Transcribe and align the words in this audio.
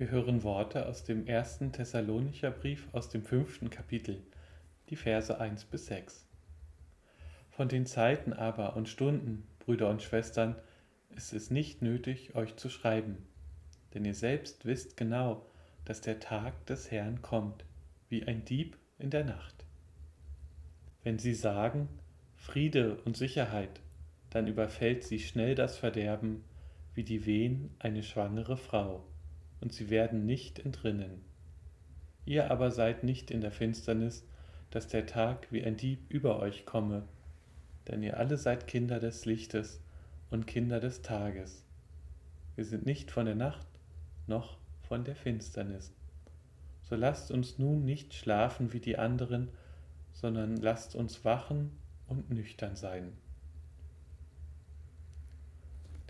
Wir 0.00 0.10
hören 0.10 0.42
Worte 0.44 0.86
aus 0.86 1.04
dem 1.04 1.26
ersten 1.26 1.72
Thessalonicher 1.72 2.50
Brief 2.50 2.88
aus 2.92 3.10
dem 3.10 3.22
fünften 3.22 3.68
Kapitel, 3.68 4.22
die 4.88 4.96
Verse 4.96 5.38
1 5.38 5.66
bis 5.66 5.84
6. 5.88 6.26
Von 7.50 7.68
den 7.68 7.84
Zeiten 7.84 8.32
aber 8.32 8.76
und 8.76 8.88
Stunden, 8.88 9.46
Brüder 9.58 9.90
und 9.90 10.00
Schwestern, 10.00 10.56
ist 11.14 11.34
es 11.34 11.50
nicht 11.50 11.82
nötig, 11.82 12.34
euch 12.34 12.56
zu 12.56 12.70
schreiben, 12.70 13.18
denn 13.92 14.06
ihr 14.06 14.14
selbst 14.14 14.64
wisst 14.64 14.96
genau, 14.96 15.44
dass 15.84 16.00
der 16.00 16.18
Tag 16.18 16.64
des 16.64 16.90
Herrn 16.90 17.20
kommt, 17.20 17.66
wie 18.08 18.24
ein 18.24 18.46
Dieb 18.46 18.78
in 18.98 19.10
der 19.10 19.26
Nacht. 19.26 19.66
Wenn 21.04 21.18
sie 21.18 21.34
sagen, 21.34 21.90
Friede 22.36 22.96
und 23.04 23.18
Sicherheit, 23.18 23.82
dann 24.30 24.46
überfällt 24.46 25.04
sie 25.04 25.18
schnell 25.18 25.54
das 25.54 25.76
Verderben, 25.76 26.42
wie 26.94 27.04
die 27.04 27.26
Wehen 27.26 27.74
eine 27.80 28.02
schwangere 28.02 28.56
Frau 28.56 29.04
und 29.60 29.72
sie 29.72 29.90
werden 29.90 30.26
nicht 30.26 30.58
entrinnen. 30.58 31.22
Ihr 32.24 32.50
aber 32.50 32.70
seid 32.70 33.04
nicht 33.04 33.30
in 33.30 33.40
der 33.40 33.52
Finsternis, 33.52 34.26
dass 34.70 34.88
der 34.88 35.06
Tag 35.06 35.48
wie 35.50 35.64
ein 35.64 35.76
Dieb 35.76 36.10
über 36.10 36.38
euch 36.38 36.64
komme, 36.64 37.02
denn 37.88 38.02
ihr 38.02 38.18
alle 38.18 38.36
seid 38.36 38.66
Kinder 38.66 39.00
des 39.00 39.24
Lichtes 39.24 39.80
und 40.30 40.46
Kinder 40.46 40.80
des 40.80 41.02
Tages. 41.02 41.64
Wir 42.54 42.64
sind 42.64 42.86
nicht 42.86 43.10
von 43.10 43.26
der 43.26 43.34
Nacht 43.34 43.66
noch 44.26 44.58
von 44.82 45.04
der 45.04 45.16
Finsternis. 45.16 45.92
So 46.82 46.96
lasst 46.96 47.30
uns 47.30 47.58
nun 47.58 47.84
nicht 47.84 48.14
schlafen 48.14 48.72
wie 48.72 48.80
die 48.80 48.98
anderen, 48.98 49.48
sondern 50.12 50.56
lasst 50.56 50.94
uns 50.94 51.24
wachen 51.24 51.70
und 52.06 52.30
nüchtern 52.30 52.76
sein. 52.76 53.12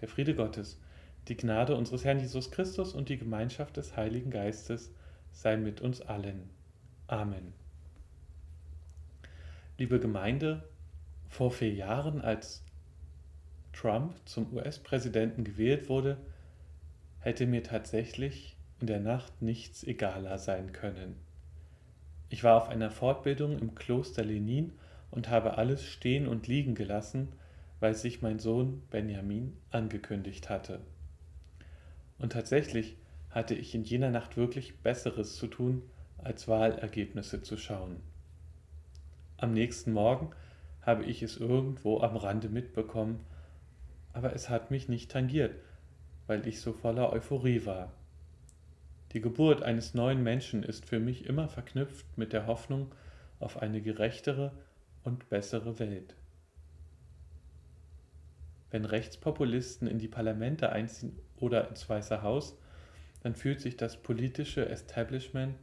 Der 0.01 0.09
Friede 0.09 0.35
Gottes, 0.35 0.81
die 1.29 1.37
Gnade 1.37 1.77
unseres 1.77 2.05
Herrn 2.05 2.19
Jesus 2.19 2.51
Christus 2.51 2.95
und 2.95 3.09
die 3.09 3.19
Gemeinschaft 3.19 3.77
des 3.77 3.97
Heiligen 3.97 4.31
Geistes 4.31 4.93
sei 5.33 5.57
mit 5.57 5.81
uns 5.81 6.01
allen. 6.01 6.51
Amen. 7.07 7.53
Liebe 9.79 10.01
Gemeinde, 10.01 10.69
vor 11.29 11.51
vier 11.51 11.73
Jahren, 11.73 12.21
als 12.21 12.63
Trump 13.73 14.15
zum 14.25 14.53
US-Präsidenten 14.53 15.45
gewählt 15.45 15.89
wurde, 15.89 16.19
hätte 17.21 17.47
mir 17.47 17.63
tatsächlich 17.63 18.57
in 18.81 18.87
der 18.87 19.01
Nacht 19.01 19.41
nichts 19.41 19.85
egaler 19.85 20.39
sein 20.39 20.73
können. 20.73 21.17
Ich 22.29 22.45
war 22.45 22.57
auf 22.57 22.69
einer 22.69 22.91
Fortbildung 22.91 23.59
im 23.59 23.75
Kloster 23.75 24.25
Lenin 24.25 24.73
und 25.11 25.29
habe 25.29 25.59
alles 25.59 25.85
stehen 25.85 26.29
und 26.29 26.47
liegen 26.47 26.75
gelassen, 26.75 27.29
weil 27.81 27.95
sich 27.95 28.23
mein 28.23 28.39
Sohn 28.39 28.83
Benjamin 28.91 29.57
angekündigt 29.71 30.49
hatte. 30.49 30.81
Und 32.21 32.33
tatsächlich 32.33 32.97
hatte 33.31 33.55
ich 33.55 33.75
in 33.75 33.83
jener 33.83 34.11
Nacht 34.11 34.37
wirklich 34.37 34.79
Besseres 34.79 35.35
zu 35.37 35.47
tun, 35.47 35.83
als 36.19 36.47
Wahlergebnisse 36.47 37.43
zu 37.43 37.57
schauen. 37.57 37.97
Am 39.39 39.55
nächsten 39.55 39.93
Morgen 39.93 40.31
habe 40.83 41.05
ich 41.05 41.23
es 41.23 41.39
irgendwo 41.39 42.01
am 42.01 42.17
Rande 42.17 42.51
mitbekommen, 42.51 43.25
aber 44.13 44.35
es 44.35 44.51
hat 44.51 44.71
mich 44.71 44.89
nicht 44.89 45.11
tangiert, 45.11 45.55
weil 46.27 46.47
ich 46.47 46.61
so 46.61 46.73
voller 46.73 47.11
Euphorie 47.13 47.65
war. 47.65 47.93
Die 49.13 49.21
Geburt 49.21 49.63
eines 49.63 49.95
neuen 49.95 50.23
Menschen 50.23 50.63
ist 50.63 50.85
für 50.85 51.01
mich 51.01 51.25
immer 51.25 51.49
verknüpft 51.49 52.07
mit 52.17 52.33
der 52.33 52.47
Hoffnung 52.47 52.93
auf 53.39 53.57
eine 53.63 53.81
gerechtere 53.81 54.53
und 55.03 55.29
bessere 55.31 55.79
Welt. 55.79 56.15
Wenn 58.71 58.85
Rechtspopulisten 58.85 59.89
in 59.89 59.99
die 59.99 60.09
Parlamente 60.09 60.71
einziehen 60.71 61.19
oder 61.37 61.69
ins 61.69 61.89
Weiße 61.89 62.23
Haus, 62.23 62.57
dann 63.23 63.35
fühlt 63.35 63.61
sich 63.61 63.77
das 63.77 63.97
politische 63.97 64.69
Establishment 64.69 65.57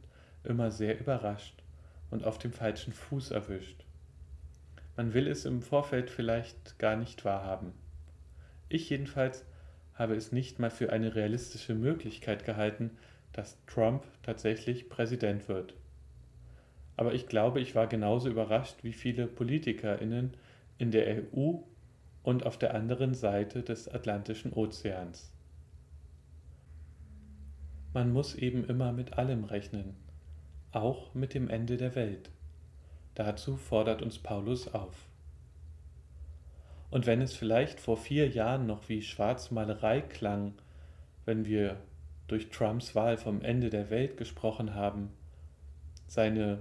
immer 0.44 0.70
sehr 0.70 1.00
überrascht 1.00 1.62
und 2.10 2.24
auf 2.24 2.38
dem 2.38 2.52
falschen 2.52 2.92
Fuß 2.92 3.30
erwischt. 3.30 3.84
Man 4.96 5.14
will 5.14 5.28
es 5.28 5.44
im 5.44 5.62
Vorfeld 5.62 6.10
vielleicht 6.10 6.78
gar 6.78 6.96
nicht 6.96 7.24
wahrhaben. 7.24 7.72
Ich 8.68 8.90
jedenfalls 8.90 9.44
habe 9.94 10.14
es 10.14 10.32
nicht 10.32 10.58
mal 10.58 10.70
für 10.70 10.92
eine 10.92 11.14
realistische 11.14 11.74
Möglichkeit 11.74 12.44
gehalten, 12.44 12.90
dass 13.32 13.58
Trump 13.66 14.04
tatsächlich 14.22 14.88
Präsident 14.88 15.48
wird. 15.48 15.74
Aber 16.96 17.14
ich 17.14 17.28
glaube, 17.28 17.60
ich 17.60 17.74
war 17.74 17.86
genauso 17.86 18.28
überrascht 18.28 18.82
wie 18.82 18.92
viele 18.92 19.26
Politikerinnen 19.26 20.34
in 20.78 20.90
der 20.90 21.24
EU 21.32 21.58
und 22.28 22.44
auf 22.44 22.58
der 22.58 22.74
anderen 22.74 23.14
Seite 23.14 23.62
des 23.62 23.88
Atlantischen 23.88 24.52
Ozeans. 24.52 25.32
Man 27.94 28.12
muss 28.12 28.34
eben 28.34 28.66
immer 28.66 28.92
mit 28.92 29.14
allem 29.14 29.44
rechnen, 29.44 29.96
auch 30.70 31.14
mit 31.14 31.32
dem 31.32 31.48
Ende 31.48 31.78
der 31.78 31.94
Welt. 31.94 32.28
Dazu 33.14 33.56
fordert 33.56 34.02
uns 34.02 34.18
Paulus 34.18 34.74
auf. 34.74 35.06
Und 36.90 37.06
wenn 37.06 37.22
es 37.22 37.32
vielleicht 37.32 37.80
vor 37.80 37.96
vier 37.96 38.28
Jahren 38.28 38.66
noch 38.66 38.90
wie 38.90 39.00
Schwarzmalerei 39.00 40.02
klang, 40.02 40.52
wenn 41.24 41.46
wir 41.46 41.78
durch 42.26 42.50
Trumps 42.50 42.94
Wahl 42.94 43.16
vom 43.16 43.40
Ende 43.40 43.70
der 43.70 43.88
Welt 43.88 44.18
gesprochen 44.18 44.74
haben, 44.74 45.08
seine 46.06 46.58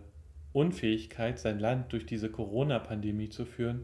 Unfähigkeit, 0.54 1.38
sein 1.38 1.60
Land 1.60 1.92
durch 1.92 2.06
diese 2.06 2.32
Corona-Pandemie 2.32 3.28
zu 3.28 3.44
führen, 3.46 3.84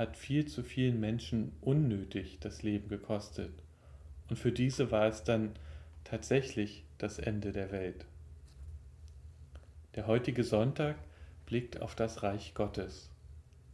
hat 0.00 0.16
viel 0.16 0.46
zu 0.46 0.62
vielen 0.62 0.98
Menschen 0.98 1.52
unnötig 1.60 2.38
das 2.40 2.62
Leben 2.62 2.88
gekostet. 2.88 3.52
Und 4.30 4.38
für 4.38 4.50
diese 4.50 4.90
war 4.90 5.06
es 5.06 5.24
dann 5.24 5.52
tatsächlich 6.04 6.84
das 6.96 7.18
Ende 7.18 7.52
der 7.52 7.70
Welt. 7.70 8.06
Der 9.96 10.06
heutige 10.06 10.42
Sonntag 10.42 10.96
blickt 11.44 11.82
auf 11.82 11.94
das 11.94 12.22
Reich 12.22 12.54
Gottes. 12.54 13.10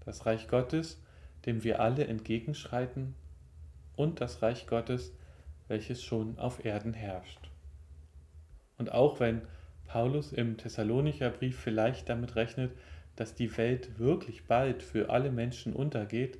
Das 0.04 0.26
Reich 0.26 0.48
Gottes, 0.48 1.00
dem 1.44 1.62
wir 1.62 1.78
alle 1.78 2.08
entgegenschreiten, 2.08 3.14
und 3.94 4.20
das 4.20 4.42
Reich 4.42 4.66
Gottes, 4.66 5.12
welches 5.68 6.02
schon 6.02 6.40
auf 6.40 6.64
Erden 6.64 6.92
herrscht. 6.92 7.50
Und 8.78 8.90
auch 8.90 9.20
wenn 9.20 9.42
Paulus 9.84 10.32
im 10.32 10.56
Thessalonicher 10.56 11.30
Brief 11.30 11.56
vielleicht 11.56 12.08
damit 12.08 12.34
rechnet, 12.34 12.72
dass 13.16 13.34
die 13.34 13.56
Welt 13.56 13.98
wirklich 13.98 14.46
bald 14.46 14.82
für 14.82 15.10
alle 15.10 15.30
Menschen 15.30 15.72
untergeht, 15.72 16.38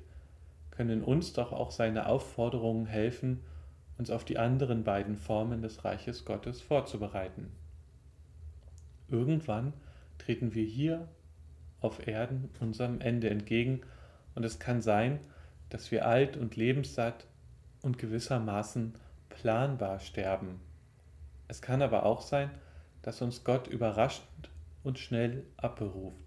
können 0.71 1.03
uns 1.03 1.33
doch 1.33 1.51
auch 1.51 1.71
seine 1.71 2.07
Aufforderungen 2.07 2.85
helfen, 2.85 3.41
uns 3.97 4.11
auf 4.11 4.23
die 4.23 4.37
anderen 4.37 4.83
beiden 4.83 5.17
Formen 5.17 5.61
des 5.61 5.83
Reiches 5.83 6.23
Gottes 6.23 6.61
vorzubereiten. 6.61 7.51
Irgendwann 9.09 9.73
treten 10.19 10.53
wir 10.53 10.65
hier 10.65 11.07
auf 11.81 12.07
Erden 12.07 12.49
unserem 12.59 13.01
Ende 13.01 13.29
entgegen 13.29 13.81
und 14.35 14.43
es 14.43 14.59
kann 14.59 14.81
sein, 14.81 15.19
dass 15.69 15.91
wir 15.91 16.05
alt 16.07 16.37
und 16.37 16.55
lebenssatt 16.55 17.25
und 17.81 17.97
gewissermaßen 17.97 18.93
planbar 19.29 19.99
sterben. 19.99 20.59
Es 21.47 21.61
kann 21.61 21.81
aber 21.81 22.05
auch 22.05 22.21
sein, 22.21 22.51
dass 23.01 23.21
uns 23.21 23.43
Gott 23.43 23.67
überraschend 23.67 24.49
und 24.83 24.99
schnell 24.99 25.43
abberuft. 25.57 26.26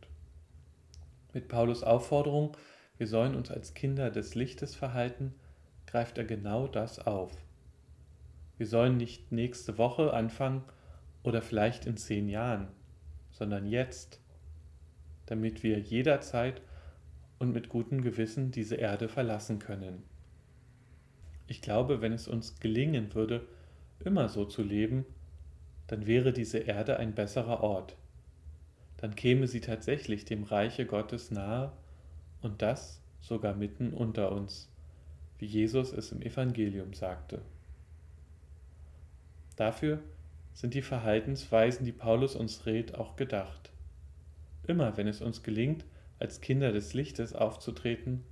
Mit 1.32 1.46
Paulus 1.46 1.84
Aufforderung, 1.84 2.56
wir 2.98 3.06
sollen 3.06 3.36
uns 3.36 3.50
als 3.50 3.74
Kinder 3.74 4.10
des 4.10 4.34
Lichtes 4.34 4.74
verhalten, 4.74 5.34
greift 5.86 6.18
er 6.18 6.24
genau 6.24 6.66
das 6.66 6.98
auf. 6.98 7.30
Wir 8.58 8.66
sollen 8.66 8.96
nicht 8.96 9.30
nächste 9.30 9.78
Woche 9.78 10.12
anfangen 10.12 10.64
oder 11.22 11.40
vielleicht 11.40 11.86
in 11.86 11.96
zehn 11.96 12.28
Jahren, 12.28 12.68
sondern 13.30 13.66
jetzt, 13.66 14.20
damit 15.26 15.62
wir 15.62 15.78
jederzeit 15.78 16.62
und 17.38 17.52
mit 17.52 17.68
gutem 17.68 18.02
Gewissen 18.02 18.50
diese 18.50 18.74
Erde 18.74 19.08
verlassen 19.08 19.60
können. 19.60 20.02
Ich 21.46 21.62
glaube, 21.62 22.00
wenn 22.00 22.12
es 22.12 22.26
uns 22.26 22.58
gelingen 22.58 23.14
würde, 23.14 23.46
immer 24.04 24.28
so 24.28 24.44
zu 24.44 24.62
leben, 24.62 25.06
dann 25.86 26.06
wäre 26.06 26.32
diese 26.32 26.58
Erde 26.58 26.98
ein 26.98 27.14
besserer 27.14 27.62
Ort 27.62 27.96
dann 29.00 29.16
käme 29.16 29.46
sie 29.46 29.60
tatsächlich 29.60 30.26
dem 30.26 30.44
Reiche 30.44 30.84
Gottes 30.84 31.30
nahe 31.30 31.72
und 32.42 32.60
das 32.60 33.00
sogar 33.20 33.54
mitten 33.54 33.94
unter 33.94 34.32
uns, 34.32 34.68
wie 35.38 35.46
Jesus 35.46 35.92
es 35.92 36.12
im 36.12 36.20
Evangelium 36.20 36.92
sagte. 36.92 37.40
Dafür 39.56 40.00
sind 40.52 40.74
die 40.74 40.82
Verhaltensweisen, 40.82 41.86
die 41.86 41.92
Paulus 41.92 42.36
uns 42.36 42.66
rät, 42.66 42.94
auch 42.94 43.16
gedacht. 43.16 43.70
Immer 44.66 44.96
wenn 44.96 45.08
es 45.08 45.22
uns 45.22 45.42
gelingt, 45.42 45.84
als 46.18 46.42
Kinder 46.42 46.70
des 46.72 46.92
Lichtes 46.92 47.34
aufzutreten, 47.34 48.22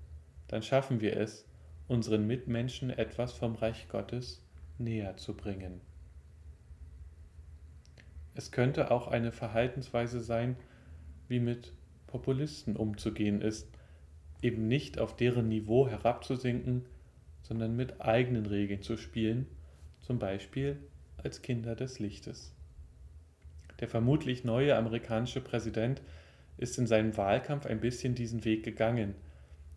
dann 0.49 0.63
schaffen 0.63 1.01
wir 1.01 1.17
es, 1.17 1.47
unseren 1.87 2.27
Mitmenschen 2.27 2.91
etwas 2.91 3.33
vom 3.33 3.55
Reich 3.55 3.89
Gottes 3.89 4.43
näher 4.77 5.17
zu 5.17 5.35
bringen. 5.35 5.81
Es 8.39 8.53
könnte 8.53 8.93
auch 8.93 9.09
eine 9.09 9.33
Verhaltensweise 9.33 10.21
sein, 10.21 10.55
wie 11.27 11.41
mit 11.41 11.73
Populisten 12.07 12.77
umzugehen 12.77 13.41
ist, 13.41 13.69
eben 14.41 14.69
nicht 14.69 15.01
auf 15.01 15.17
deren 15.17 15.49
Niveau 15.49 15.89
herabzusinken, 15.89 16.87
sondern 17.43 17.75
mit 17.75 18.01
eigenen 18.01 18.47
Regeln 18.47 18.81
zu 18.81 18.97
spielen, 18.97 19.49
zum 19.99 20.21
Beispiel 20.21 20.79
als 21.17 21.43
Kinder 21.43 21.75
des 21.75 21.99
Lichtes. 21.99 22.55
Der 23.81 23.89
vermutlich 23.89 24.45
neue 24.45 24.77
amerikanische 24.77 25.41
Präsident 25.41 26.01
ist 26.59 26.79
in 26.79 26.87
seinem 26.87 27.17
Wahlkampf 27.17 27.67
ein 27.67 27.81
bisschen 27.81 28.15
diesen 28.15 28.45
Weg 28.45 28.63
gegangen. 28.63 29.17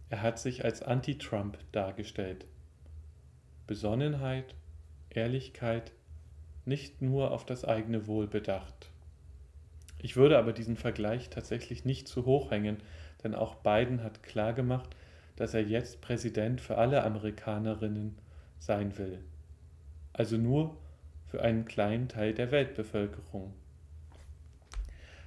Er 0.09 0.21
hat 0.21 0.37
sich 0.37 0.63
als 0.63 0.83
Anti-Trump 0.83 1.57
dargestellt. 1.71 2.45
Besonnenheit, 3.65 4.53
Ehrlichkeit, 5.09 5.93
nicht 6.65 7.01
nur 7.01 7.31
auf 7.31 7.45
das 7.45 7.65
eigene 7.65 8.07
Wohl 8.07 8.27
bedacht. 8.27 8.89
Ich 9.99 10.15
würde 10.15 10.37
aber 10.37 10.53
diesen 10.53 10.77
Vergleich 10.77 11.29
tatsächlich 11.29 11.85
nicht 11.85 12.07
zu 12.07 12.25
hoch 12.25 12.51
hängen, 12.51 12.77
denn 13.23 13.35
auch 13.35 13.55
Biden 13.55 14.03
hat 14.03 14.23
klargemacht, 14.23 14.95
dass 15.35 15.53
er 15.53 15.61
jetzt 15.61 16.01
Präsident 16.01 16.59
für 16.61 16.77
alle 16.77 17.03
Amerikanerinnen 17.03 18.17
sein 18.59 18.97
will. 18.97 19.19
Also 20.13 20.37
nur 20.37 20.77
für 21.27 21.41
einen 21.41 21.65
kleinen 21.65 22.09
Teil 22.09 22.33
der 22.33 22.51
Weltbevölkerung. 22.51 23.53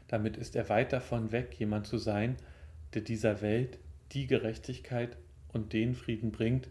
Damit 0.08 0.37
ist 0.37 0.54
er 0.54 0.69
weit 0.69 0.92
davon 0.92 1.32
weg, 1.32 1.58
jemand 1.58 1.87
zu 1.87 1.98
sein, 1.98 2.37
der 2.92 3.02
dieser 3.02 3.40
Welt 3.40 3.78
die 4.12 4.26
Gerechtigkeit 4.26 5.16
und 5.52 5.72
den 5.72 5.94
Frieden 5.94 6.30
bringt, 6.30 6.69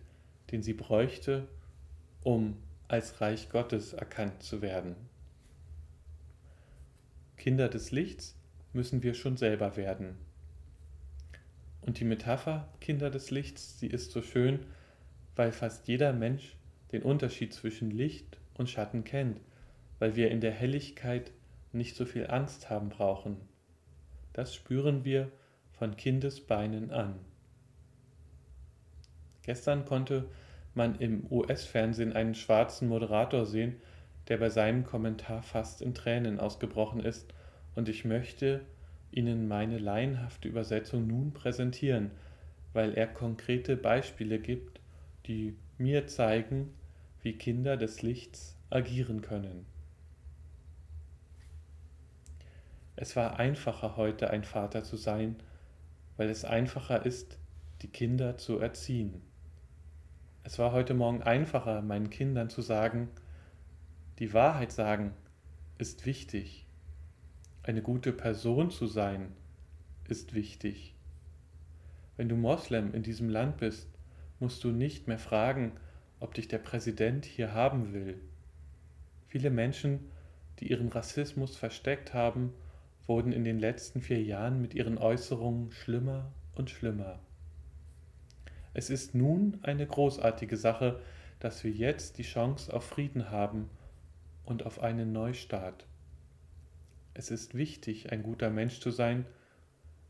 den 0.52 0.62
sie 0.62 0.74
bräuchte, 0.74 1.48
um 2.22 2.58
als 2.88 3.22
Reich 3.22 3.50
Gottes 3.50 3.94
erkannt 3.94 4.44
zu 4.44 4.62
werden. 4.62 4.96
Kinder 7.38 7.70
des 7.70 7.92
Lichts 7.92 8.36
müssen 8.74 9.04
wir 9.04 9.14
schon 9.14 9.38
selber 9.38 9.76
werden. 9.76 10.16
Und 11.82 12.00
die 12.00 12.06
Metapher 12.06 12.70
Kinder 12.80 13.10
des 13.10 13.32
Lichts, 13.32 13.80
sie 13.80 13.88
ist 13.88 14.12
so 14.12 14.22
schön, 14.22 14.66
weil 15.36 15.52
fast 15.52 15.88
jeder 15.88 16.14
Mensch 16.14 16.56
den 16.92 17.04
Unterschied 17.04 17.54
zwischen 17.54 17.92
Licht 17.92 18.38
und 18.54 18.70
Schatten 18.70 19.04
kennt, 19.04 19.42
weil 20.00 20.16
wir 20.16 20.32
in 20.32 20.42
der 20.42 20.52
Helligkeit 20.52 21.32
nicht 21.72 21.96
so 21.96 22.06
viel 22.06 22.28
Angst 22.30 22.70
haben 22.70 22.90
brauchen. 22.90 23.38
Das 24.32 24.56
spüren 24.56 25.04
wir 25.04 25.32
von 25.72 25.98
Kindesbeinen 25.98 26.92
an. 26.92 27.16
Gestern 29.42 29.86
konnte 29.86 30.30
man 30.76 30.96
im 31.00 31.26
US-Fernsehen 31.32 32.14
einen 32.14 32.36
schwarzen 32.36 32.88
Moderator 32.88 33.46
sehen, 33.46 33.76
der 34.28 34.38
bei 34.38 34.50
seinem 34.50 34.86
Kommentar 34.86 35.44
fast 35.44 35.82
in 35.82 35.94
Tränen 35.94 36.40
ausgebrochen 36.40 37.02
ist, 37.02 37.34
und 37.76 37.90
ich 37.90 38.06
möchte 38.06 38.62
Ihnen 39.12 39.48
meine 39.48 39.78
laienhafte 39.78 40.48
Übersetzung 40.48 41.08
nun 41.08 41.34
präsentieren, 41.34 42.12
weil 42.74 42.94
er 42.94 43.08
konkrete 43.08 43.76
Beispiele 43.76 44.40
gibt, 44.40 44.80
die 45.28 45.56
mir 45.78 46.08
zeigen, 46.08 46.74
wie 47.22 47.34
Kinder 47.34 47.78
des 47.78 48.02
Lichts 48.02 48.58
agieren 48.70 49.22
können. 49.22 49.66
Es 52.96 53.16
war 53.16 53.40
einfacher 53.40 53.98
heute 53.98 54.30
ein 54.30 54.44
Vater 54.44 54.84
zu 54.84 54.98
sein, 54.98 55.36
weil 56.18 56.30
es 56.30 56.46
einfacher 56.46 57.06
ist, 57.06 57.38
die 57.82 57.88
Kinder 57.88 58.38
zu 58.38 58.60
erziehen. 58.60 59.22
Es 60.46 60.60
war 60.60 60.74
heute 60.74 60.94
Morgen 60.94 61.24
einfacher, 61.24 61.82
meinen 61.82 62.10
Kindern 62.10 62.50
zu 62.50 62.62
sagen, 62.62 63.08
die 64.20 64.34
Wahrheit 64.34 64.74
sagen 64.74 65.14
ist 65.78 66.06
wichtig. 66.06 66.68
Eine 67.64 67.82
gute 67.82 68.12
Person 68.12 68.70
zu 68.70 68.86
sein 68.86 69.32
ist 70.10 70.34
wichtig. 70.34 70.96
Wenn 72.18 72.28
du 72.28 72.36
Moslem 72.36 72.94
in 72.94 73.04
diesem 73.04 73.30
Land 73.30 73.56
bist, 73.56 73.88
musst 74.42 74.66
du 74.66 74.72
nicht 74.72 75.08
mehr 75.08 75.18
fragen, 75.18 75.72
ob 76.20 76.34
dich 76.34 76.50
der 76.50 76.58
Präsident 76.58 77.24
hier 77.24 77.54
haben 77.54 77.94
will. 77.94 78.20
Viele 79.30 79.50
Menschen, 79.50 80.12
die 80.60 80.70
ihren 80.70 80.90
Rassismus 80.90 81.56
versteckt 81.56 82.14
haben, 82.14 82.54
wurden 83.08 83.32
in 83.32 83.46
den 83.46 83.60
letzten 83.60 84.02
vier 84.02 84.22
Jahren 84.22 84.62
mit 84.62 84.74
ihren 84.74 84.98
Äußerungen 84.98 85.72
schlimmer 85.72 86.34
und 86.54 86.70
schlimmer. 86.70 87.22
Es 88.74 88.90
ist 88.90 89.14
nun 89.14 89.60
eine 89.62 89.86
großartige 89.86 90.58
Sache, 90.58 91.00
dass 91.40 91.64
wir 91.64 91.72
jetzt 91.72 92.18
die 92.18 92.24
Chance 92.24 92.74
auf 92.74 92.86
Frieden 92.86 93.30
haben 93.30 93.70
und 94.46 94.66
auf 94.66 94.82
einen 94.82 95.12
Neustart. 95.12 95.86
Es 97.14 97.30
ist 97.30 97.54
wichtig, 97.54 98.12
ein 98.12 98.24
guter 98.24 98.50
Mensch 98.50 98.80
zu 98.80 98.90
sein. 98.90 99.26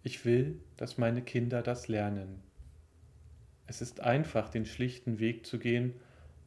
Ich 0.04 0.24
will, 0.26 0.60
dass 0.78 0.98
meine 0.98 1.22
Kinder 1.22 1.62
das 1.62 1.88
lernen. 1.88 2.42
Es 3.68 3.82
ist 3.82 4.02
einfach, 4.02 4.50
den 4.50 4.66
schlichten 4.66 5.20
Weg 5.20 5.46
zu 5.46 5.60
gehen 5.60 5.94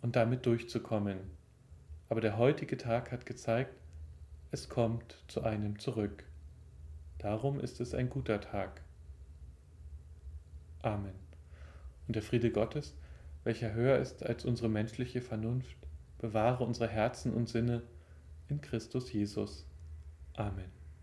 und 0.01 0.17
damit 0.17 0.47
durchzukommen. 0.47 1.19
Aber 2.09 2.21
der 2.21 2.39
heutige 2.39 2.77
Tag 2.77 3.12
hat 3.12 3.27
gezeigt, 3.27 3.75
es 4.51 4.69
kommt 4.69 5.23
zu 5.29 5.43
einem 5.43 5.79
zurück. 5.79 6.25
Darum 7.19 7.61
ist 7.61 7.81
es 7.81 7.95
ein 7.95 8.09
guter 8.09 8.41
Tag. 8.41 8.83
Amen. 10.83 11.25
Und 12.06 12.17
der 12.17 12.23
Friede 12.23 12.50
Gottes, 12.50 12.94
welcher 13.44 13.75
höher 13.75 13.99
ist 13.99 14.25
als 14.25 14.44
unsere 14.44 14.69
menschliche 14.69 15.20
Vernunft, 15.20 15.76
bewahre 16.19 16.64
unsere 16.64 16.88
Herzen 16.88 17.32
und 17.35 17.49
Sinne 17.49 17.82
in 18.49 18.61
Christus 18.61 19.12
Jesus. 19.12 19.67
Amen. 20.35 20.86